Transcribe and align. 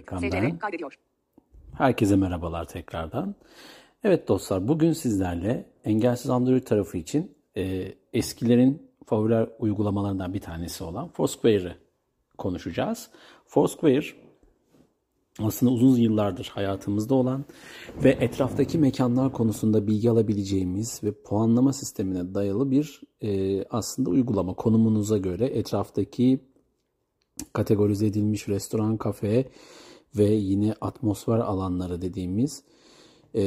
Ekran 0.00 0.18
SCV 0.18 0.32
ben. 0.32 0.58
kaydediyor. 0.58 0.98
Herkese 1.78 2.16
merhabalar 2.16 2.64
tekrardan. 2.64 3.34
Evet 4.04 4.28
dostlar 4.28 4.68
bugün 4.68 4.92
sizlerle 4.92 5.66
engelsiz 5.84 6.30
Android 6.30 6.62
tarafı 6.62 6.98
için 6.98 7.34
e, 7.56 7.94
eskilerin 8.12 8.90
favori 9.06 9.50
uygulamalarından 9.58 10.34
bir 10.34 10.40
tanesi 10.40 10.84
olan 10.84 11.08
Foursquare'ı 11.08 11.76
konuşacağız. 12.38 13.10
Foursquare 13.46 14.06
aslında 15.38 15.72
uzun 15.72 15.96
yıllardır 15.96 16.50
hayatımızda 16.54 17.14
olan 17.14 17.44
ve 18.04 18.10
etraftaki 18.10 18.78
mekanlar 18.78 19.32
konusunda 19.32 19.86
bilgi 19.86 20.10
alabileceğimiz 20.10 21.00
ve 21.04 21.12
puanlama 21.12 21.72
sistemine 21.72 22.34
dayalı 22.34 22.70
bir 22.70 23.00
e, 23.22 23.64
aslında 23.64 24.10
uygulama. 24.10 24.54
Konumunuza 24.54 25.18
göre 25.18 25.46
etraftaki 25.46 26.40
kategorize 27.52 28.06
edilmiş 28.06 28.48
restoran, 28.48 28.96
kafe 28.96 29.50
ve 30.16 30.24
yine 30.24 30.74
atmosfer 30.80 31.38
alanları 31.38 32.02
dediğimiz 32.02 32.62
e, 33.34 33.42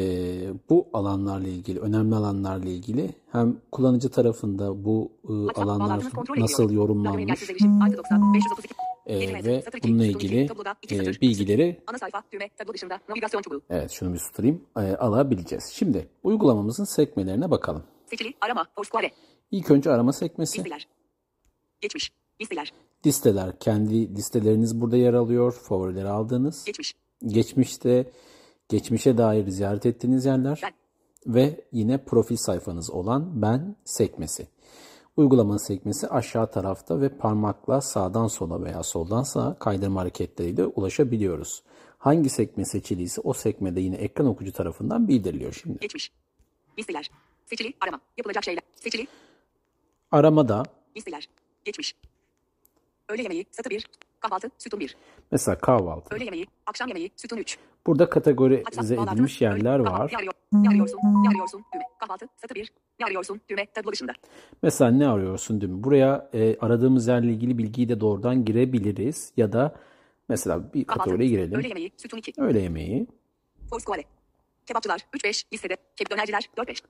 bu 0.70 0.88
alanlarla 0.94 1.48
ilgili, 1.48 1.80
önemli 1.80 2.16
alanlarla 2.16 2.70
ilgili 2.70 3.16
hem 3.31 3.58
kullanıcı 3.72 4.09
tarafında 4.09 4.86
bu 4.86 5.12
e, 5.30 5.62
alanlar 5.62 6.03
nasıl 6.38 6.72
yorumlanmış 6.72 7.22
engelsiz 7.22 7.49
erişim. 7.49 7.81
Artı 7.81 7.98
90 7.98 8.34
532. 8.34 8.73
e, 9.05 9.44
ve 9.44 9.63
bununla 9.84 10.05
ilgili 10.05 10.44
e, 10.91 11.22
bilgileri 11.22 11.81
Ana 11.88 11.98
sayfa 11.98 12.23
düğme 12.31 12.49
tablo 12.58 12.73
dışında 12.73 13.00
navigasyon 13.09 13.41
çubuğu. 13.41 13.61
evet 13.70 13.91
şunu 13.91 14.14
bir 14.14 14.20
susturayım 14.20 14.61
e, 14.77 14.80
alabileceğiz. 14.80 15.72
Şimdi 15.73 16.08
uygulamamızın 16.23 16.84
sekmelerine 16.84 17.52
bakalım. 17.52 17.84
Seçili 18.05 18.34
arama. 18.41 18.66
İlk 19.52 19.72
önce 19.72 19.91
arama 19.91 20.14
sekmesi. 20.14 20.58
Listeler. 20.58 20.88
Geçmiş. 21.81 22.11
Listeler. 22.41 22.73
Listeler. 23.05 23.59
Kendi 23.59 24.16
listeleriniz 24.16 24.81
burada 24.81 24.98
yer 24.98 25.13
alıyor. 25.13 25.52
Favorileri 25.52 26.09
aldığınız. 26.09 26.66
Geçmiş. 26.66 26.94
Geçmişte 27.25 28.11
geçmişe 28.70 29.17
dair 29.17 29.48
ziyaret 29.48 29.85
ettiğiniz 29.85 30.25
yerler 30.25 30.59
Ben. 30.64 30.73
ve 31.33 31.66
yine 31.72 31.97
profil 32.05 32.36
sayfanız 32.36 32.91
olan 32.91 33.41
ben 33.41 33.75
sekmesi. 33.86 34.47
Uygulamanın 35.17 35.58
sekmesi 35.58 36.08
aşağı 36.08 36.52
tarafta 36.52 37.02
ve 37.02 37.09
parmakla 37.09 37.81
sağdan 37.81 38.28
sola 38.28 38.63
veya 38.63 38.83
soldan 38.83 39.23
sağa 39.23 39.59
kaydırma 39.59 40.02
hareketleriyle 40.02 40.66
ulaşabiliyoruz. 40.66 41.63
Hangi 41.97 42.30
sekme 42.30 42.66
seçiliyse 42.66 43.22
o 43.22 43.33
sekmede 43.33 43.80
yine 43.81 43.95
ekran 43.95 44.28
okuyucu 44.28 44.58
tarafından 44.58 45.08
bildiriliyor 45.08 45.53
şimdi. 45.53 45.80
Geçmiş. 45.80 46.11
Listeler. 46.80 47.11
Seçili 47.45 47.73
arama. 47.81 48.00
Yapılacak 48.17 48.44
şeyler. 48.44 48.63
Seçili 48.75 49.08
Aramada 50.11 50.63
listeler. 50.97 51.30
Geçmiş. 51.66 51.95
Öğle 53.09 53.22
yemeği 53.22 53.46
satı 53.52 53.70
1. 53.70 53.88
Kahvaltı 54.20 54.50
sütun 54.58 54.80
1. 54.80 54.98
mesela 55.32 55.58
kahvaltı. 55.58 56.16
Öğle 56.16 56.23
yemeği 56.23 56.48
akşam 56.66 56.88
yemeği 56.88 57.12
sütun 57.16 57.38
3. 57.38 57.58
Burada 57.88 58.09
kategorize 58.09 58.96
edilmiş 58.96 59.42
yerler 59.42 59.80
var. 59.80 60.12
Ne, 60.12 60.18
arıyor, 60.18 60.34
ne 60.52 60.70
arıyorsun? 60.70 60.98
Ne 60.98 61.30
arıyorsun? 61.30 61.66
Düğme. 61.74 61.84
Kahvaltı 62.00 62.28
satı 62.38 62.56
1. 62.56 62.72
Ne 63.00 63.06
arıyorsun? 63.06 63.42
Düğme 63.50 63.66
tablo 63.66 63.92
dışında. 63.92 64.14
Mesela 64.62 64.92
ne 64.92 65.08
arıyorsun 65.08 65.58
mi? 65.58 65.84
Buraya 65.84 66.30
e, 66.34 66.58
aradığımız 66.59 67.08
yerle 67.08 67.31
ilgili 67.31 67.58
bilgiyi 67.58 67.90
de 67.90 68.00
doğrudan 68.00 68.46
girebiliriz 68.46 69.34
ya 69.38 69.52
da 69.54 69.76
mesela 70.30 70.74
bir 70.74 70.86
Kahvaltı. 70.86 71.00
kategoriye 71.00 71.30
girelim. 71.30 71.59
Öğle 71.59 71.68
yemeği 71.68 71.92
sütun 71.98 72.18
2. 72.18 72.34
Öğle 72.42 72.59
yemeği. 72.59 73.08
Foursquare. 73.70 74.04
Kebapçılar 74.66 75.00
3-5 75.14 75.44
listede. 75.54 75.78
Kebap 75.96 76.12
dönerciler 76.12 76.50
4-5. 76.58 76.81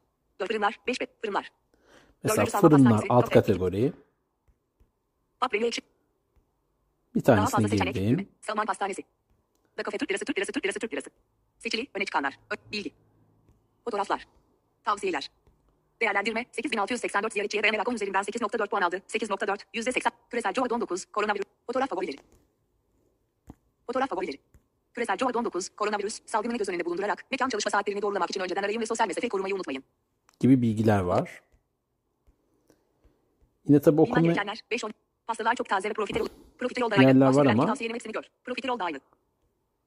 Fırınlar 0.47 0.79
5 0.87 0.97
fırınlar. 1.21 1.51
Mesela 2.23 2.45
fırınlar 2.45 3.05
alt 3.09 3.29
kategori. 3.29 3.93
Papreli 5.39 5.65
ekşi. 5.65 5.81
Bir 7.15 7.25
Daha 7.25 7.35
tanesine 7.35 7.51
fazla 7.55 7.67
seçenek. 7.67 7.95
girdim. 7.95 8.29
Salman 8.41 8.65
pastanesi. 8.65 9.03
Da 9.77 9.83
kafe 9.83 9.97
Türk 9.97 10.09
lirası 10.11 10.25
Türk 10.25 10.37
lirası 10.37 10.51
Türk 10.51 10.63
lirası 10.65 10.79
Türk 10.79 10.93
lirası. 10.93 11.09
Seçili 11.59 11.87
öne 11.95 12.05
çıkanlar. 12.05 12.39
Ö- 12.51 12.71
bilgi. 12.71 12.91
Fotoğraflar. 13.85 14.27
Tavsiyeler. 14.83 15.29
Değerlendirme 16.01 16.45
8684 16.51 17.33
ziyaretçiye 17.33 17.63
beğenerek 17.63 17.93
üzerinden 17.93 18.21
8.4 18.23 18.67
puan 18.69 18.81
aldı. 18.81 19.01
8.4 19.07 19.65
%80. 19.73 20.11
Küresel 20.29 20.53
COVID-19 20.53 21.11
koronavirüs. 21.11 21.45
Fotoğraf 21.67 21.89
favorileri. 21.89 22.17
Fotoğraf 23.87 24.09
favorileri. 24.09 24.37
Küresel 24.93 25.15
COVID-19 25.17 25.75
koronavirüs 25.75 26.19
salgınını 26.25 26.57
göz 26.57 26.69
önünde 26.69 26.85
bulundurarak 26.85 27.25
mekan 27.31 27.49
çalışma 27.49 27.71
saatlerini 27.71 28.01
doğrulamak 28.01 28.29
için 28.29 28.41
önceden 28.41 28.63
arayın 28.63 28.81
ve 28.81 28.85
sosyal 28.85 29.07
mesafe 29.07 29.29
korumayı 29.29 29.55
unutmayın. 29.55 29.83
gibi 30.39 30.61
bilgiler 30.61 30.99
var. 30.99 31.41
Yine 33.67 33.81
tabi 33.81 34.01
okuma 34.01 34.19
gerekenler 34.21 34.59
5 34.71 34.83
10 34.83 34.91
Pastalar 35.27 35.55
çok 35.55 35.69
taze 35.69 35.89
ve 35.89 35.93
profiterol. 36.63 36.89
Profiterol 36.89 37.05
da 37.05 37.09
Yerler 37.09 37.33
var 37.33 37.45
ama- 37.45 37.65
tavsiyenin 37.65 37.93
hepsini 37.95 38.11
gör. 38.13 38.23
Profiterol 38.45 38.79
da 38.79 38.83
aynı. 38.83 38.99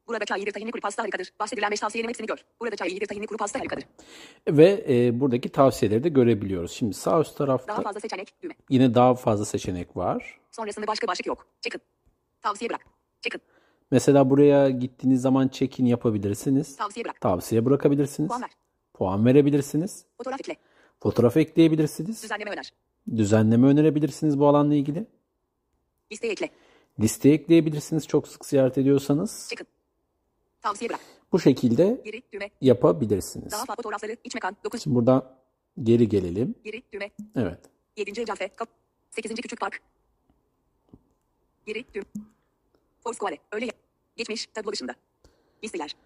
Burada 0.08 0.24
çay 0.24 0.40
iyidir 0.40 0.52
tahinli 0.52 0.70
kuru 0.70 0.80
pasta 0.82 1.02
harikadır. 1.02 1.32
Bahsedilen 1.40 1.70
5 1.70 1.80
tavsiyenin 1.80 2.08
hepsini 2.08 2.26
gör. 2.26 2.36
Burada 2.60 2.76
çay 2.76 2.88
iyidir 2.88 3.06
tahinli 3.06 3.26
kuru 3.26 3.38
pasta 3.38 3.60
harikadır. 3.60 3.84
ve 4.48 4.84
e, 4.88 5.20
buradaki 5.20 5.48
tavsiyeleri 5.48 6.04
de 6.04 6.08
görebiliyoruz. 6.08 6.72
Şimdi 6.72 6.94
sağ 6.94 7.20
üst 7.20 7.38
Daha 7.38 7.46
tarafta 7.46 7.82
fazla 7.82 8.00
seçenek 8.00 8.42
düğme. 8.42 8.54
yine 8.70 8.94
daha 8.94 9.14
fazla 9.14 9.44
seçenek 9.44 9.96
var. 9.96 10.40
Sonrasında 10.50 10.86
başka 10.86 11.06
başlık 11.06 11.26
yok. 11.26 11.46
Çıkın. 11.60 11.80
Tavsiye 12.42 12.70
bırak. 12.70 12.80
Çıkın. 13.20 13.40
Mesela 13.90 14.30
buraya 14.30 14.70
gittiğiniz 14.70 15.20
zaman 15.22 15.48
check-in 15.48 15.86
yapabilirsiniz. 15.86 16.76
Tavsiye 16.76 17.04
bırak. 17.04 17.20
Tavsiye 17.20 17.64
bırakabilirsiniz. 17.64 18.28
Puan 18.28 18.42
ver. 18.42 18.50
Puan 18.94 19.26
verebilirsiniz. 19.26 20.04
Fotoğraf 20.18 20.40
ekle. 20.40 20.56
Fotoğraf 21.00 21.36
ekleyebilirsiniz. 21.36 22.22
Düzenleme 22.22 22.50
öner. 22.50 22.72
Düzenleme 23.16 23.66
önerebilirsiniz 23.66 24.38
bu 24.38 24.46
alanla 24.48 24.74
ilgili. 24.74 25.06
Listeye 26.12 26.32
ekle. 26.32 26.50
Listeye 27.00 27.34
ekleyebilirsiniz 27.34 28.06
çok 28.06 28.28
sık 28.28 28.44
ziyaret 28.46 28.78
ediyorsanız. 28.78 29.46
Çıkın. 29.50 29.66
Tavsiye 30.62 30.90
bırak. 30.90 31.00
Bu 31.32 31.40
şekilde 31.40 32.00
Geri 32.04 32.22
düğme. 32.32 32.50
yapabilirsiniz. 32.60 33.52
Daha 33.52 33.60
fazla 33.64 33.74
fotoğrafları 33.74 34.16
iç 34.24 34.34
mekan. 34.34 34.56
9. 34.64 34.82
Şimdi 34.82 34.96
buradan 34.96 35.36
geri 35.82 36.08
gelelim. 36.08 36.54
Geri 36.64 36.82
düğme. 36.92 37.10
Evet. 37.36 37.58
7. 37.96 38.24
cafe. 38.24 38.48
Kap. 38.48 38.68
8. 39.10 39.34
küçük 39.34 39.60
park. 39.60 39.80
Geri 41.66 41.84
düğme. 41.94 42.04
Foursquare. 43.04 43.38
Öyle 43.52 43.66
yap. 43.66 43.76
Geçmiş. 44.16 44.46
Tablo 44.46 44.72
dışında. 44.72 44.94
Listeler. 45.64 45.96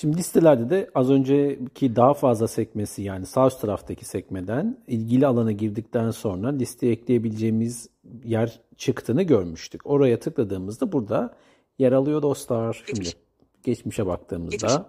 Şimdi 0.00 0.16
listelerde 0.16 0.70
de 0.70 0.90
az 0.94 1.10
önceki 1.10 1.96
daha 1.96 2.14
fazla 2.14 2.48
sekmesi 2.48 3.02
yani 3.02 3.26
sağ 3.26 3.46
üst 3.46 3.60
taraftaki 3.60 4.04
sekmeden 4.04 4.78
ilgili 4.86 5.26
alana 5.26 5.52
girdikten 5.52 6.10
sonra 6.10 6.48
listeye 6.48 6.92
ekleyebileceğimiz 6.92 7.88
yer 8.24 8.60
çıktığını 8.76 9.22
görmüştük. 9.22 9.86
Oraya 9.86 10.20
tıkladığımızda 10.20 10.92
burada 10.92 11.36
yer 11.78 11.92
alıyor 11.92 12.22
dostlar. 12.22 12.82
Şimdi 12.86 13.00
Geçmiş. 13.00 13.16
geçmişe 13.62 14.06
baktığımızda 14.06 14.66
Geçmiş. 14.66 14.86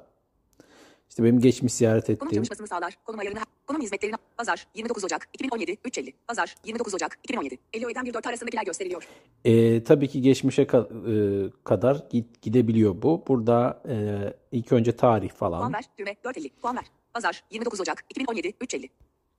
işte 1.10 1.24
benim 1.24 1.40
geçmiş 1.40 1.74
ziyaret 1.74 2.06
Konum 2.06 2.16
ettiğim 2.16 2.44
çalışmasını 2.44 2.68
sağlar. 2.68 2.94
Konum 3.06 3.20
ayarını, 3.20 3.40
konum 3.68 3.82
hizmetlerini, 3.82 4.16
pazar 4.38 4.68
29 4.76 5.04
Ocak 5.04 5.30
2017 5.34 5.72
3.50. 5.72 6.14
Pazar 6.28 6.56
29 6.66 6.94
Ocak 6.94 7.20
2017. 7.24 7.58
50 7.74 7.86
öğeden 7.86 8.06
1.4 8.06 8.30
arasındakiler 8.30 8.64
gösteriliyor. 8.64 9.08
Ee, 9.46 9.84
tabii 9.84 10.08
ki 10.08 10.22
geçmişe 10.22 10.64
ka- 10.64 11.48
e, 11.48 11.52
kadar 11.64 11.96
git- 12.10 12.42
gidebiliyor 12.42 13.02
bu. 13.02 13.24
Burada 13.28 13.84
e, 13.90 13.96
ilk 14.52 14.72
önce 14.72 14.96
tarih 14.96 15.30
Puan 15.30 15.52
falan. 15.52 15.74
ver, 15.74 15.84
düğme 15.98 16.12
4.50. 16.24 16.50
Puan 16.62 16.76
ver. 16.76 16.86
Pazar 17.14 17.44
29 17.52 17.82
Ocak 17.82 18.06
2017 18.10 18.48
3.50. 18.62 18.90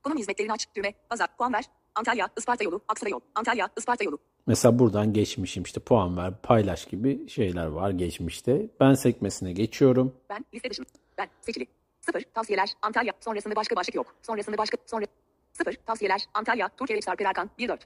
Konum 0.03 0.17
hizmetlerini 0.17 0.51
aç, 0.53 0.67
düğme, 0.75 0.93
pazar, 1.09 1.37
puan 1.37 1.53
ver. 1.53 1.63
Antalya, 1.95 2.29
Isparta 2.37 2.63
yolu, 2.63 2.81
Aksaray 2.87 3.11
yol. 3.11 3.19
Antalya, 3.35 3.69
Isparta 3.77 4.03
yolu. 4.03 4.17
Mesela 4.47 4.79
buradan 4.79 5.13
geçmişim 5.13 5.63
işte 5.63 5.79
puan 5.79 6.17
ver, 6.17 6.33
paylaş 6.43 6.85
gibi 6.85 7.29
şeyler 7.29 7.65
var 7.65 7.89
geçmişte. 7.91 8.67
Ben 8.79 8.93
sekmesine 8.93 9.53
geçiyorum. 9.53 10.13
Ben, 10.29 10.45
liste 10.53 10.69
dışında. 10.69 10.87
Ben, 11.17 11.29
seçili. 11.41 11.67
0, 12.03 12.23
tavsiyeler, 12.33 12.73
Antalya, 12.81 13.13
sonrasında 13.19 13.55
başka 13.55 13.75
başlık 13.75 13.95
yok. 13.95 14.15
Sonrasında 14.21 14.57
başka, 14.57 14.77
sonra. 14.85 15.05
0, 15.53 15.73
tavsiyeler, 15.85 16.25
Antalya, 16.33 16.69
Türkiye 16.77 17.01
Sarper 17.01 17.25
Erkan, 17.25 17.49
1.4. 17.59 17.79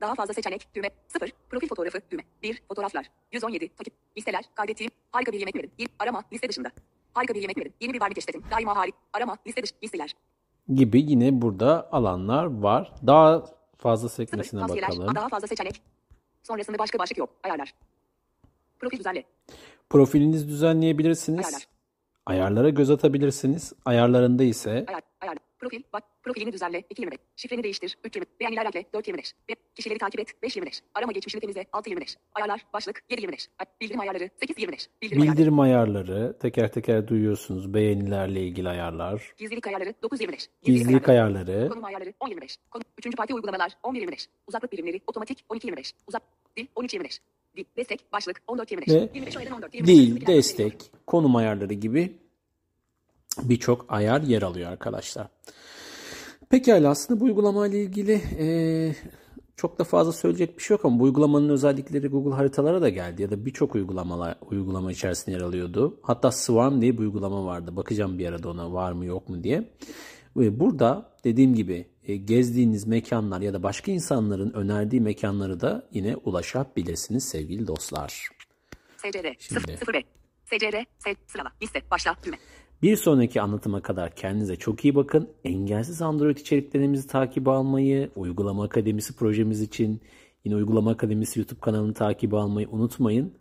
Daha 0.00 0.14
fazla 0.14 0.34
seçenek, 0.34 0.68
düğme, 0.74 0.90
0, 1.08 1.32
profil 1.50 1.68
fotoğrafı, 1.68 2.00
düğme, 2.10 2.22
1, 2.42 2.62
fotoğraflar, 2.68 3.10
117, 3.32 3.68
takip, 3.68 3.94
listeler, 4.16 4.44
kaydettiğim, 4.54 4.90
harika 5.12 5.32
bir 5.32 5.38
yemek 5.38 5.56
verin, 5.56 5.70
1, 5.78 5.88
arama, 5.98 6.22
liste 6.32 6.48
dışında. 6.48 6.70
Harika 7.14 7.34
bir 7.34 7.40
yemek 7.40 7.58
verin, 7.58 7.74
yeni 7.80 7.92
bir 7.92 8.00
varlık 8.00 8.14
keşfedin, 8.14 8.44
daima 8.50 8.76
harika, 8.76 8.98
arama, 9.12 9.36
liste 9.46 9.62
dışı, 9.62 9.74
listeler, 9.82 10.14
gibi 10.74 11.00
yine 11.00 11.42
burada 11.42 11.88
alanlar 11.92 12.62
var. 12.62 12.92
Daha 13.06 13.44
fazla 13.78 14.08
0, 14.08 14.16
sekmesine 14.16 14.60
tavsiyeler, 14.60 14.90
bakalım. 14.90 15.14
daha 15.14 15.28
fazla 15.28 15.46
seçenek, 15.46 15.82
sonrasında 16.42 16.78
başka 16.78 16.98
başlık 16.98 17.18
yok, 17.18 17.30
ayarlar. 17.42 17.74
Profil 18.80 18.98
düzenle, 18.98 19.24
Profilinizi 19.90 20.48
düzenleyebilirsiniz. 20.48 21.46
Ayarlar. 21.46 21.71
Ayarlara 22.26 22.68
göz 22.70 22.90
atabilirsiniz. 22.90 23.72
Ayarlarında 23.84 24.44
ise 24.44 24.70
ayar, 24.88 25.02
ayar, 25.20 25.36
profil, 25.58 25.82
bak, 25.92 26.04
profilini 26.22 26.52
düzenle, 26.52 26.80
2.25, 26.80 27.16
şifreni 27.36 27.62
değiştir, 27.62 27.98
3.25, 28.04 28.24
beğeniler 28.40 28.66
ekle, 28.66 28.80
4.25, 28.80 29.32
Ve 29.50 29.54
kişileri 29.74 29.98
takip 29.98 30.20
et, 30.20 30.34
5.25, 30.42 30.80
arama 30.94 31.12
geçmişini 31.12 31.40
temizle, 31.40 31.62
6.25, 31.62 32.16
ayarlar, 32.34 32.66
başlık, 32.72 33.02
7.25, 33.10 33.48
Ay- 33.58 33.66
bildirim 33.80 34.00
ayarları, 34.00 34.24
8.25, 34.24 34.88
bildirim 35.02 35.20
ayarları, 35.22 35.36
bildirim 35.38 35.60
ayarları 35.60 36.38
teker 36.40 36.72
teker 36.72 37.08
duyuyorsunuz. 37.08 37.74
Beğenilerle 37.74 38.40
ilgili 38.42 38.68
ayarlar. 38.68 39.32
gizlilik 39.36 39.66
ayarları, 39.66 39.90
9.25, 40.02 40.46
Gizlilik 40.62 41.08
ayarları. 41.08 41.68
konum 41.68 41.84
ayarları, 41.84 42.10
10.25, 42.10 42.56
konum, 42.70 42.84
3. 43.06 43.16
parti 43.16 43.34
uygulamalar, 43.34 43.72
11.25, 43.82 44.26
uzaklık 44.46 44.72
birimleri, 44.72 45.00
otomatik, 45.06 45.44
12.25, 45.50 45.92
uzak, 46.08 46.22
dil, 46.56 46.66
13.25, 46.76 47.02
Dil, 47.02 47.18
destek, 47.76 48.12
başlık, 48.12 48.42
14 48.46 48.70
25. 48.70 48.88
Ve 48.94 49.08
25 49.14 49.36
öğeden 49.36 49.52
14. 49.52 49.74
25 49.74 49.96
Dil, 49.96 50.26
destek, 50.26 50.90
konum 51.06 51.36
ayarları 51.36 51.74
gibi 51.74 52.16
birçok 53.42 53.86
ayar 53.88 54.20
yer 54.20 54.42
alıyor 54.42 54.70
arkadaşlar. 54.70 55.26
Pekala 56.50 56.90
aslında 56.90 57.20
bu 57.20 57.24
uygulama 57.24 57.66
ile 57.66 57.82
ilgili 57.82 58.12
eee, 58.38 58.96
çok 59.56 59.78
da 59.78 59.84
fazla 59.84 60.12
söyleyecek 60.12 60.58
bir 60.58 60.62
şey 60.62 60.74
yok 60.74 60.84
ama 60.84 60.98
bu 60.98 61.04
uygulamanın 61.04 61.48
özellikleri 61.48 62.08
Google 62.08 62.34
haritalara 62.34 62.82
da 62.82 62.88
geldi 62.88 63.22
ya 63.22 63.30
da 63.30 63.44
birçok 63.46 63.74
uygulamalar 63.74 64.36
uygulama 64.50 64.92
içerisinde 64.92 65.36
yer 65.36 65.40
alıyordu. 65.40 66.00
Hatta 66.02 66.32
Swarm 66.32 66.80
diye 66.80 66.92
bir 66.92 66.98
uygulama 66.98 67.44
vardı. 67.44 67.76
Bakacağım 67.76 68.18
bir 68.18 68.26
arada 68.26 68.48
ona 68.48 68.72
var 68.72 68.92
mı 68.92 69.04
yok 69.04 69.28
mu 69.28 69.44
diye. 69.44 69.70
Ve 70.36 70.60
burada 70.60 71.11
dediğim 71.24 71.54
gibi 71.54 71.86
e, 72.06 72.16
gezdiğiniz 72.16 72.86
mekanlar 72.86 73.40
ya 73.40 73.52
da 73.52 73.62
başka 73.62 73.92
insanların 73.92 74.52
önerdiği 74.52 75.02
mekanları 75.02 75.60
da 75.60 75.88
yine 75.92 76.16
ulaşabilirsiniz 76.16 77.24
sevgili 77.24 77.66
dostlar. 77.66 78.28
SCR, 78.96 79.34
Şimdi. 79.38 79.60
0, 79.60 79.76
0 79.76 79.94
B. 79.94 80.02
SCR, 80.44 80.84
sırala, 81.26 81.52
liste, 81.62 81.82
başla, 81.90 82.16
düğme. 82.26 82.36
Bir 82.82 82.96
sonraki 82.96 83.40
anlatıma 83.40 83.82
kadar 83.82 84.14
kendinize 84.16 84.56
çok 84.56 84.84
iyi 84.84 84.94
bakın. 84.94 85.30
Engelsiz 85.44 86.02
Android 86.02 86.36
içeriklerimizi 86.36 87.08
takip 87.08 87.48
almayı, 87.48 88.10
Uygulama 88.16 88.64
Akademisi 88.64 89.16
projemiz 89.16 89.60
için 89.60 90.00
yine 90.44 90.56
Uygulama 90.56 90.90
Akademisi 90.90 91.40
YouTube 91.40 91.60
kanalını 91.60 91.94
takip 91.94 92.34
almayı 92.34 92.68
unutmayın. 92.68 93.34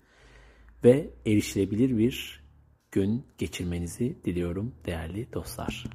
Ve 0.84 1.10
erişilebilir 1.26 1.98
bir 1.98 2.44
gün 2.92 3.26
geçirmenizi 3.38 4.18
diliyorum 4.26 4.76
değerli 4.86 5.34
dostlar. 5.34 5.86